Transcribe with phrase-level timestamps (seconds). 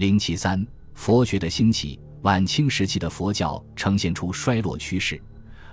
[0.00, 5.20] 零七三，佛学的兴起，晚清时期的佛教呈现出衰落趋势，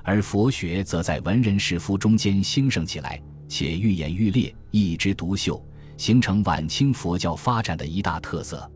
[0.04, 8.70] 而佛学则在文人士夫中间兴盛起来，且愈演愈烈，一枝独秀，形成晚清佛教发展的一大特色。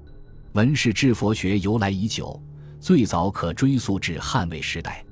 [0.53, 2.41] 文士治佛学由来已久，
[2.79, 5.03] 最早可追溯至汉魏时代。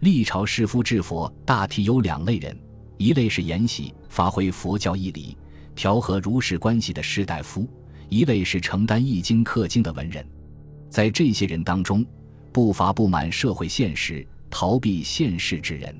[0.00, 2.54] 历朝士夫治佛大体有两类人，
[2.98, 5.34] 一类是研习发挥佛教义理、
[5.74, 7.66] 调和儒士关系的士大夫，
[8.08, 10.26] 一类是承担易经刻经的文人。
[10.90, 12.04] 在这些人当中，
[12.52, 15.94] 不乏不满社会现实、逃避现实之人。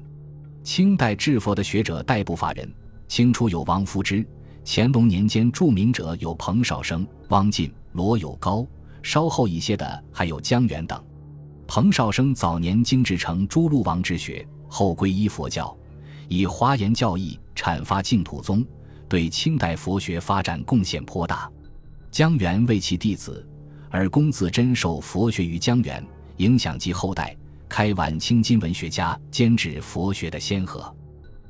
[0.62, 2.70] 清代治佛的学者代不乏人，
[3.06, 4.27] 清初有王夫之，
[4.64, 8.66] 乾隆年间著名者有彭绍生、汪晋、罗有高。
[9.02, 11.02] 稍后一些的还有江源等。
[11.66, 15.75] 彭绍生早年精制成诸路王之学，后皈依佛教，
[16.28, 18.64] 以华严教义阐发净土宗，
[19.09, 21.50] 对清代佛学发展贡献颇大。
[22.11, 23.47] 江源为其弟子，
[23.91, 26.05] 而龚自珍受佛学于江源，
[26.39, 27.37] 影响及后代，
[27.69, 30.95] 开晚清今文学家兼治佛学的先河。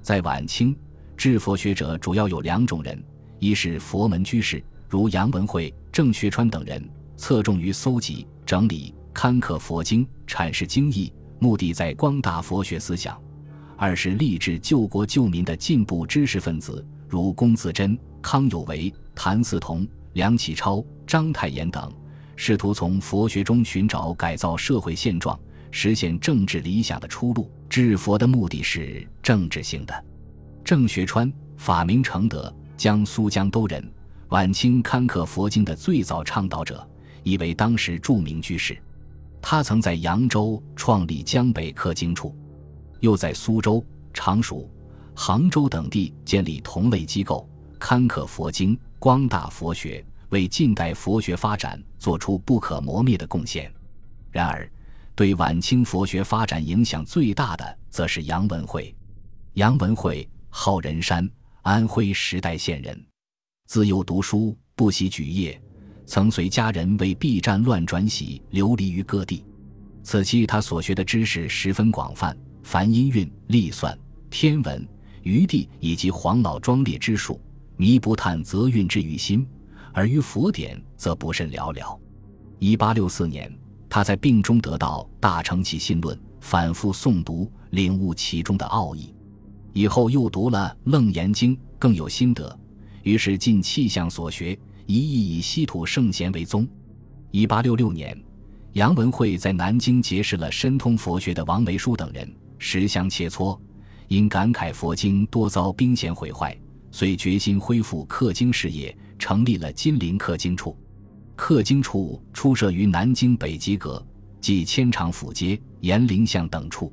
[0.03, 0.77] 在晚清，
[1.17, 3.03] 治佛学者主要有两种人：
[3.39, 6.83] 一是佛门居士，如杨文慧、郑学川等人。
[7.17, 13.13] 侧重于搜集、整理、刊刻佛经，阐释经义，目的在光大佛学思想；
[13.77, 21.93] 二是立志救国救民的进步知识分子，如龚自珍、康有为、谭嗣同、梁启超、章太炎等，
[22.37, 25.39] 试图从佛学中寻找改造社会现状、
[25.71, 27.51] 实现政治理想的出路。
[27.69, 30.05] 治佛的目的是政治性的。
[30.65, 33.87] 郑学川，法名承德，江苏江都人，
[34.31, 36.87] 晚清刊刻佛经的最早倡导者。
[37.25, 38.81] 亦为当时著名居士，
[39.43, 42.35] 他曾在扬州创立江北刻经处，
[43.01, 43.85] 又在苏州、
[44.15, 44.71] 常熟、
[45.15, 47.47] 杭州等地建立同类机构，
[47.79, 53.73] 刊刻佛经，光大佛学，为近代佛学发展做出不可磨灭的贡献。
[54.31, 54.71] 然而，
[55.15, 58.95] 对晚清佛学发展影响最大的，则是杨文慧。
[59.55, 61.29] 杨文慧，号仁山，
[61.63, 63.07] 安徽时代县人，
[63.67, 65.61] 自幼读书，不喜举业。
[66.07, 69.45] 曾随家人为避战乱转徙，流离于各地。
[70.03, 73.99] 此期他所学的知识十分广泛，凡音韵、历算、
[74.31, 74.89] 天文、
[75.23, 77.39] 余地以及黄老庄列之术，
[77.79, 79.47] 弥不叹则蕴之于心；
[79.93, 81.99] 而于佛典则不甚了了。
[82.59, 83.51] 一八六四年，
[83.89, 89.15] 他在病中得到《大乘起信论》，反复诵读，领悟其中的奥义。
[89.73, 92.59] 以后又读了《楞严经》，更有心得，
[93.05, 94.59] 于是尽气象所学。
[94.87, 96.67] 一意以稀土圣贤为宗。
[97.31, 98.19] 一八六六年，
[98.73, 102.29] 杨文慧在南京结识了深通佛学的王维书等人，
[102.59, 103.57] 十相切磋，
[104.09, 106.59] 因感慨佛经多遭兵险毁坏，
[106.91, 110.77] 遂决心恢复刻经事业，成立了金陵刻经处。
[111.37, 114.05] 刻经处初设于南京北极阁，
[114.41, 116.93] 即千长府街、延陵巷等处。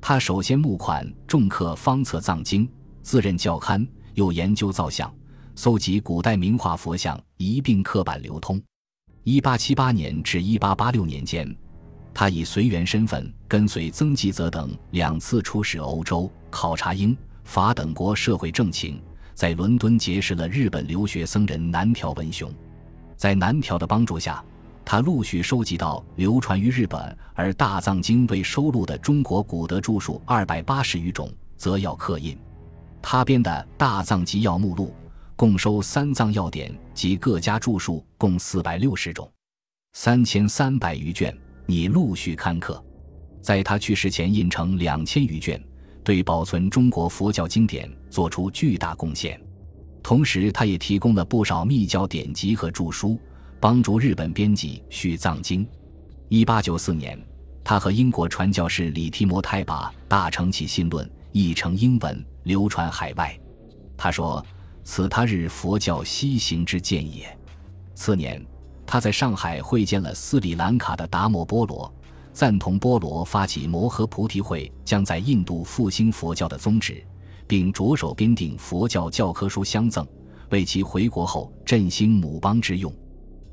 [0.00, 2.68] 他首先募款重刻方册藏经，
[3.02, 5.12] 自任教刊，又研究造像。
[5.54, 8.60] 搜集古代名画佛像，一并刻版流通。
[9.24, 11.56] 一八七八年至一八八六年间，
[12.12, 19.00] 他以随员身份跟随曾纪泽等两次出使欧洲，考察英法等国社会政情，
[19.36, 22.50] 在伦敦结识了日本留学僧人南条文雄。
[23.18, 24.42] 在南条的帮助下，
[24.82, 32.34] 他陆续收集到流传于日本而大藏经未收录的中国古德著述二百八十余种，则要刻印。
[33.02, 34.86] 他编的《大藏集要目录》。
[35.38, 39.30] 共收三藏要点及各家著述共四百六十种，
[39.92, 41.36] 三千三百余卷，
[41.66, 42.82] 拟陆续刊刻。
[43.42, 45.62] 在他去世前印成两千余卷，
[46.06, 49.38] 对保存中国佛教经典做出巨大贡献。
[50.04, 53.18] 同时，他也提供了不少密教典籍和著书，
[53.60, 55.66] 帮助日本编辑《续藏经》。
[56.28, 57.20] 一八九四年，
[57.64, 63.36] 他和英国传教士李提摩太把《大乘起信论》译成英文，流传海外。
[63.96, 64.46] 他说。
[64.88, 67.26] 此他日佛教西行之见也。
[67.96, 68.40] 次年，
[68.86, 71.92] 他在上海会见了斯里兰卡的达摩波罗，
[72.36, 77.02] 赞同波罗发起摩诃菩提会将在印度复兴佛教的宗旨，
[77.46, 80.06] 并着手编订佛教教科书相赠，
[80.50, 82.94] 为其回国后振兴母邦之用。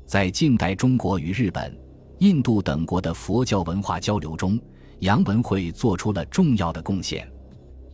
[0.04, 1.74] 在近代中国与日本、
[2.18, 4.60] 印度等国的佛教文化交流中，
[4.98, 7.26] 杨文慧做出了重要的贡献。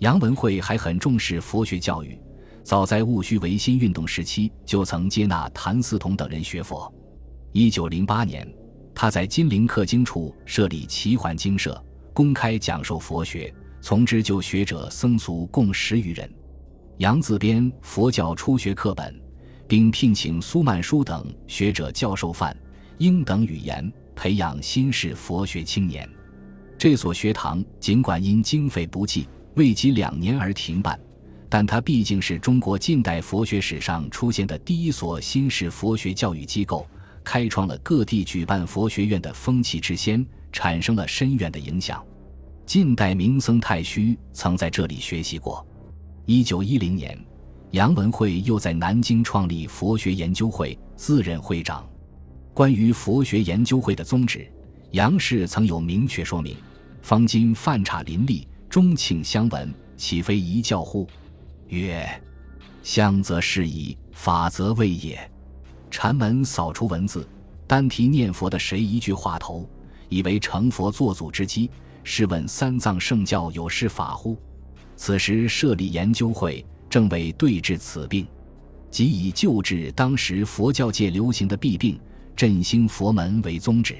[0.00, 2.20] 杨文慧还很重视佛学教育。
[2.64, 6.92] 早在戊戌维新运动时期，就曾接纳谭嗣同等人学佛。
[7.52, 8.44] 一九零八年，
[8.94, 11.82] 他在金陵刻经处设立齐桓经社，
[12.12, 16.30] 公开讲授佛学，从之就学者僧俗共十余人。
[16.98, 19.18] 杨自编佛教初学课本，
[19.66, 22.54] 并聘请苏曼殊等学者教授范，
[22.98, 26.06] 英等语言，培养新式佛学青年。
[26.76, 31.00] 这所学堂尽管因经费不济，未及两年而停办，
[31.48, 36.86] 但它毕竟是中国近代佛学史上出现的第一所新式佛学教育机构，
[37.30, 42.04] 开创了各地举办佛学院的风气之先，产生了深远的影响。
[42.66, 45.64] 近代名僧太虚曾在这里学习过。
[46.26, 47.16] 一九一零年，
[47.70, 51.88] 杨文慧又在南京创立佛学研究会，自任会长。
[52.52, 54.52] 关于佛学研究会的宗旨，
[54.90, 56.56] 杨氏曾有明确说明
[57.00, 61.06] ：“方今犯差林立，钟磬相闻，岂非一教乎？”
[61.70, 62.04] 曰
[62.82, 65.16] ：“相则是矣，法则未也。”
[65.90, 67.28] 禅门扫除文字，
[67.66, 69.68] 单提念佛的谁一句话头，
[70.08, 71.68] 以为成佛作祖之基。
[72.02, 74.36] 试问三藏圣教有失法乎？
[74.96, 78.26] 此时设立研究会，正为对治此病，
[78.90, 82.00] 即以救治当时佛教界流行的弊病，
[82.34, 83.98] 振兴佛门为宗旨。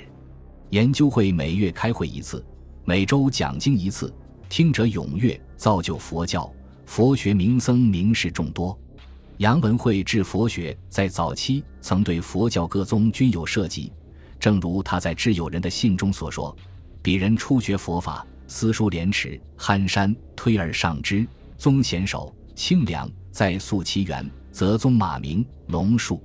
[0.71, 2.45] 研究会每月开会一次，
[2.85, 4.13] 每周讲经一次，
[4.49, 6.51] 听者踊跃，造就佛教
[6.87, 8.79] 佛学名僧名士众多。
[9.41, 13.91] 杨文慧治佛学在早期曾对佛教各宗均有涉及，
[14.39, 16.55] 正如他在致友人的信中所说。
[17.03, 21.27] 鄙人初学佛法，私书廉耻，憨山推而上之。
[21.57, 26.23] 宗贤首，清凉，再溯其源，则宗马明、龙树，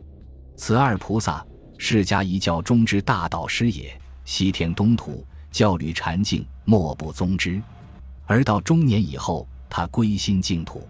[0.58, 1.46] 此二菩萨，
[1.78, 3.98] 释迦一教中之大导师也。
[4.26, 7.62] 西天东土，教履禅境，莫不宗之。
[8.26, 10.86] 而到中年以后，他归心净土。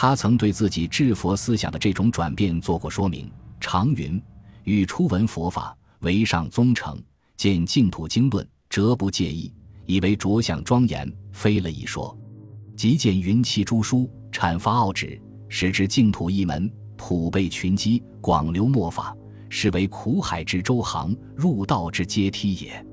[0.00, 3.28] 他曾对自己治佛思想的这种转变做过说明。
[3.58, 4.22] 常云：
[4.62, 6.96] 欲初闻佛法，唯上宗成，
[7.36, 8.48] 见净土经论。
[8.70, 9.52] 则不介意，
[9.86, 12.16] 以为着相庄严，非了一说。
[12.76, 19.12] 即见云气诸书，阐发奥旨，使之净土一门，普被群机，广流末法，
[19.48, 22.86] 是为苦海之舟航，入道之阶梯也。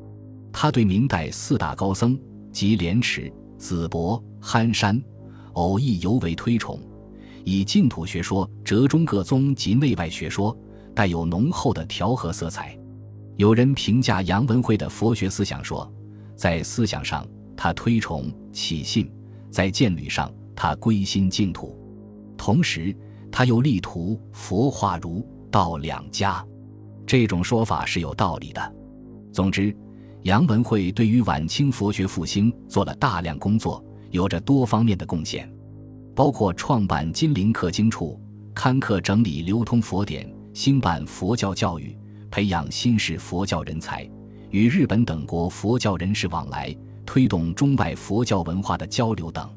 [0.52, 2.20] 他对明代四大高僧，
[2.52, 5.00] 即莲池、子伯、憨山、
[5.54, 6.80] 偶亦尤为推崇，
[7.46, 10.58] 以净土学说折中各宗及内外学说，
[10.96, 12.78] 带有浓厚的调和色彩。
[13.38, 15.90] 有人评价杨文慧的佛学思想说，
[16.36, 17.26] 在思想上
[17.56, 19.10] 他推崇起信，
[19.52, 21.78] 在见履上他归心净土，
[22.36, 22.96] 同时
[23.32, 26.44] 他又力图佛化儒道两家。
[27.06, 28.76] 这种说法是有道理的。
[29.32, 29.76] 总之，
[30.24, 35.48] 杨文慧对于晚清佛学复兴做了大量工作，有着多方面的贡献，
[36.16, 38.18] 包括创办金陵刻经处，
[38.54, 41.96] 刊刻整理流通佛典，兴办佛教教育。
[42.32, 44.10] 培养新式佛教人才，
[44.50, 46.76] 与日本等国佛教人士往来，
[47.06, 49.50] 推动中外佛教文化的交流等。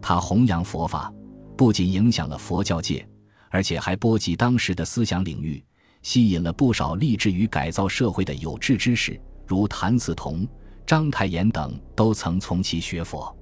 [0.00, 1.12] 他弘扬佛法，
[1.58, 3.06] 不仅影响了佛教界，
[3.50, 5.62] 而且还波及当时的思想领域，
[6.00, 10.48] 吸引了不少立志于改造社会的有志之士，如谭嗣同、
[10.86, 13.36] 章太炎等，都曾从其学佛。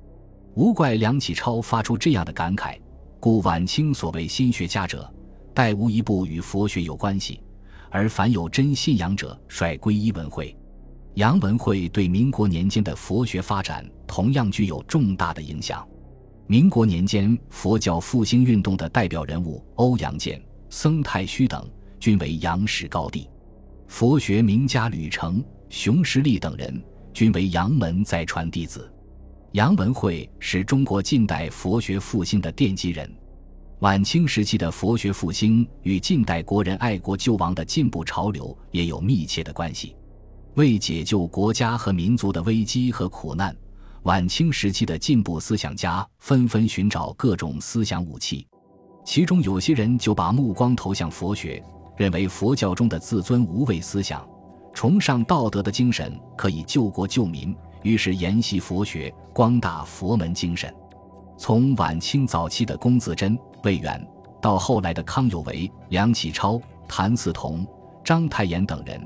[0.56, 2.79] 无怪梁启超发出这样的感慨：
[3.19, 5.12] 故晚清所谓新学家者，
[5.53, 7.41] 殆无一部与佛学有关系。
[7.91, 10.56] 而凡有真信仰者，率皈依文会。
[11.15, 15.85] 杨文会对民国年间的佛学发展同样具有重大的影响。
[16.47, 20.41] 民国年间，佛教复兴运动的代表人物欧阳健、
[20.71, 21.69] 僧太虚等，
[21.99, 23.29] 均为杨氏高弟；
[23.89, 26.81] 佛学名家吕澄、熊十力等人，
[27.13, 28.89] 均为杨门再传弟子。
[29.55, 33.08] 杨文会是中国近代佛学复兴的奠基人。
[33.79, 39.94] 晚清时期的佛学复兴与近代国人爱国救亡的进步潮流也有密切的关系。
[40.55, 43.56] 为解救国家和民族的危机和苦难，
[44.03, 48.44] 晚清时期的进步思想家纷纷寻找各种思想武器，
[49.05, 51.63] 其中有些人就把目光投向佛学，
[51.96, 54.29] 认为佛教中的自尊无畏思想、
[54.73, 60.74] 崇尚道德的精神可以救国救民，于是研习佛学，光大佛门精神。
[61.38, 63.38] 从晚清早期的龚自珍。
[63.62, 64.05] 魏源，
[64.43, 67.67] 到后来的康有为、梁启超、谭嗣同、
[68.05, 69.00] 章太炎等人，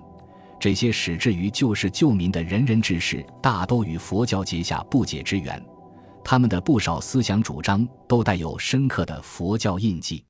[0.59, 5.65] 这些始志于救世救民的仁人志士，大都与佛教结下不解之缘。
[6.25, 10.25] 他们的不少思想主张都带有深刻的佛教印记。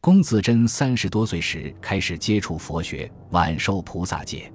[0.00, 4.50] 龚自珍三十多岁时开始接触佛学，晚受菩萨戒；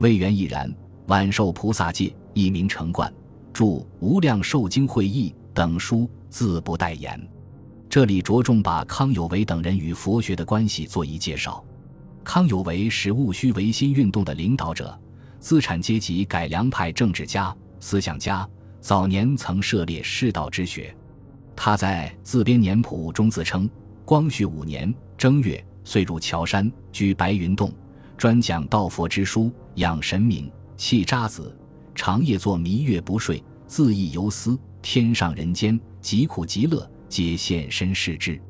[0.00, 0.70] 魏源亦然，
[1.10, 3.12] 晚受菩萨戒，一名成贯，
[3.52, 3.64] 著
[3.98, 7.20] 《无量寿经会义》等书，自不待言。
[7.88, 11.64] 这里着重把康有为等人与佛学的关系做一介绍。
[12.22, 14.96] 康有为是戊戌维新运动的领导者，
[15.40, 18.48] 资产阶级改良派政治家、思想家，
[18.80, 20.94] 早年曾涉猎世道之学。
[21.56, 23.68] 他在自编年谱中自称：
[24.04, 27.72] 光绪五年正月，遂入乔山，居白云洞，
[28.16, 30.48] 专讲道佛之书，养神明，
[30.80, 31.54] 弃渣子，
[31.94, 38.40] 长夜作弥月不睡，自意游思，天上人间，极苦极乐，皆现身视之。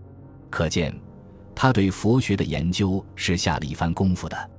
[0.49, 0.97] 可见，
[1.57, 4.51] 他对佛学的研究是下了一番功夫的。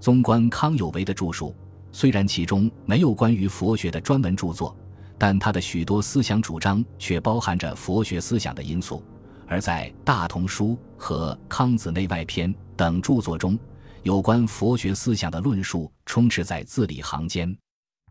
[0.00, 1.54] 纵观康有为的著述，
[1.92, 4.76] 虽然其中没有关于佛学的专门著作，
[5.16, 9.00] 但他的许多思想主张却包含着佛学思想的因素。
[9.46, 13.56] 而在《大同书》和《康子内外篇》等著作中，
[14.02, 17.48] 有关佛学思想的论述充斥在字里行间。《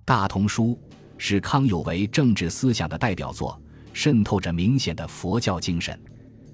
[0.06, 0.68] 大同书》
[1.18, 6.00] 是康有为政治思想的代表作，渗透着明显的佛教精神。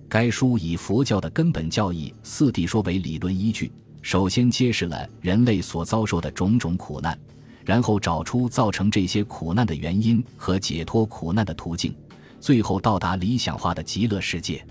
[0.09, 7.15] 该书以佛教的根本教义四谛说为理论依据，首先揭示了人类所遭受的种种苦难，
[7.63, 11.95] 然后找出造成这些苦难的原因和解脱苦难的途径，
[12.39, 14.65] 最后到达理想化的极乐世界。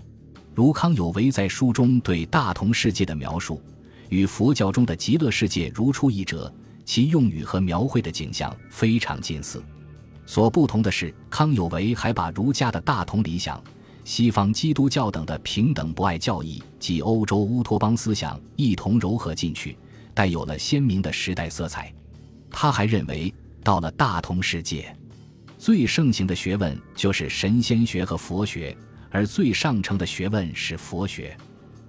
[0.57, 3.63] 如康有为在书中对大同世界的描述，
[4.09, 6.53] 与佛教中的极乐世界如出一辙，
[6.85, 9.63] 其用语和描绘的景象非常近似。
[10.25, 13.63] 所不同的是，康有为还把儒家的大同理想。
[14.05, 19.77] 西方基督教等的平等不爱教义及欧洲乌托邦思想一同糅合进去，
[20.15, 21.93] 带有了鲜明的时代色彩。
[22.49, 23.35] 他还认为，
[23.65, 24.97] 到了大同世界，
[25.59, 28.77] 最盛行的学问就是神仙学和佛学，
[29.11, 31.37] 而最上乘的学问是佛学。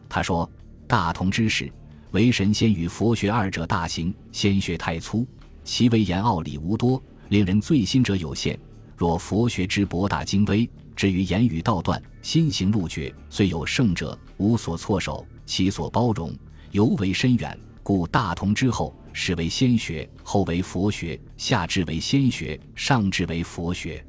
[0.09, 0.49] 他说
[0.87, 1.71] ：“大同之事，
[2.11, 4.13] 唯神仙与佛学二者大行。
[4.31, 5.25] 仙学太粗，
[5.63, 8.55] 其为言奥理无多，令人醉心者有限；
[8.95, 16.35] 若佛学之博大精微。”至于言语道断、心行路绝，虽有圣者，无所措手，其所包容
[16.71, 17.55] 尤为深远。
[17.83, 24.03] 故大同之后，始为仙学，后为佛学，下至为仙学，上至为佛学。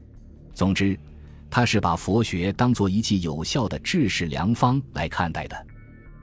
[0.55, 0.99] 总之，
[1.50, 5.67] 他是把佛学当做一剂有效的治世良方来看待的。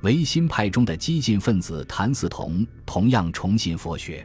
[0.05, 4.23] 唯心派中的激进分子谭嗣同同样崇信佛学，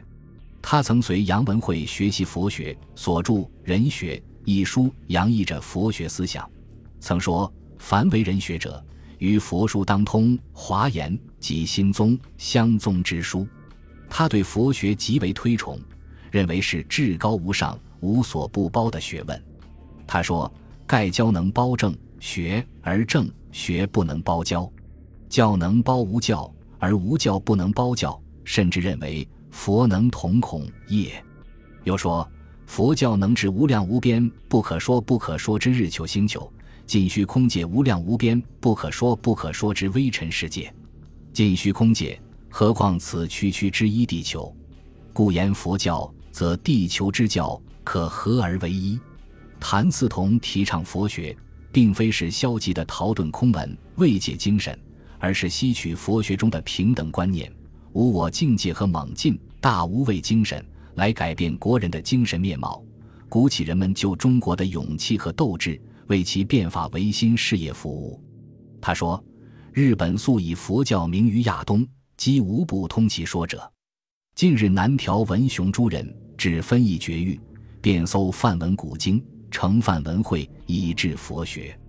[0.61, 3.33] 他曾随杨文慧学习佛学，所著
[3.63, 4.15] 《人学》。
[4.45, 6.47] 一书洋溢着佛学思想，
[6.99, 8.83] 曾说：“凡为人学者，
[9.17, 13.47] 于佛书当通，华严及心宗相宗之书。”
[14.07, 15.79] 他对佛学极为推崇，
[16.29, 19.43] 认为是至高无上、无所不包的学问。
[20.05, 20.51] 他说
[20.85, 24.71] ：“盖教能包正学，而正学不能包教；
[25.31, 28.21] 教能包无教，而无教不能包教。
[28.43, 31.23] 甚至认为佛能同孔业。”
[31.85, 32.29] 又说。
[32.67, 36.49] 佛教能治无量无边不可说不可说之日球星球，
[36.85, 40.73] 尽虚空界无量无边不可说不可说之微尘世界，
[41.33, 42.17] 尽虚空界，
[42.49, 44.55] 何况此区区之一地球？
[45.11, 48.97] 故言佛教，则地球之教可合而为一。
[49.59, 51.35] 谭嗣同提倡佛学，
[51.73, 54.79] 并非是消极的逃遁空门、未解精神，
[55.21, 57.49] 而是吸取佛学中的平等观念、
[57.93, 60.65] 无我境界和猛进、大无畏精神。
[60.95, 62.83] 来改变国人的精神面貌，
[63.29, 68.21] 鼓起人们救中国的勇气和斗志，为其变法维新事业服务。
[68.81, 69.23] 他说
[69.71, 71.87] ：“日本素以佛教名于亚东，
[72.17, 73.71] 几无不通其说者。
[74.35, 77.39] 近日南条文雄诸人至分意绝域，
[77.79, 81.79] 便搜梵文古经，成梵文会，以治佛学。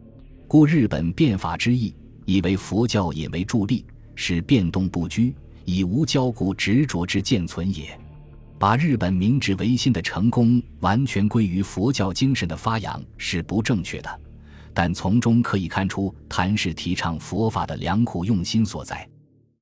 [0.46, 1.92] 故日本变法之意，
[2.24, 7.98] 以为佛教也为助力，使变动不居，以无交固执着之见存也。”
[8.58, 14.20] 把日本明治维新的成功完全归于佛教精神的发扬是不正确的，
[14.72, 19.08] 但从中可以看出谭氏提倡佛法的良苦用心所在。